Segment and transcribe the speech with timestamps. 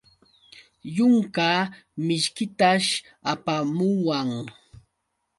[0.95, 1.47] Yunka
[2.05, 2.87] mishkitash
[3.31, 4.29] apamuwan.